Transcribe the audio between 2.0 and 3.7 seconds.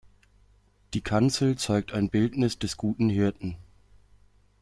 Bildnis des guten Hirten.